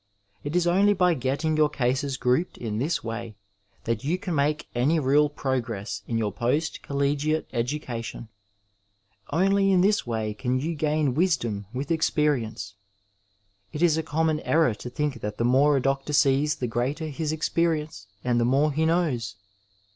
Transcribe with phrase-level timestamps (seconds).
[0.43, 3.35] It is only by getting your cases grouped in this way
[3.83, 8.27] that you can make any real progress in your post coUegiate education;
[9.29, 12.73] only in this way can you gain wisdom with experience.
[13.71, 17.09] It is a common error to think that the more a doctor sees the greater
[17.09, 19.35] his experience and the more he knows.